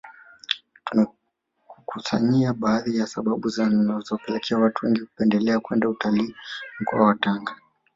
[0.85, 6.35] Tumekukusanyia baadhi ya sababu zinazopelekea watu wengi kupendelea kwenda kutalii
[6.79, 7.57] mkoa wa Tanga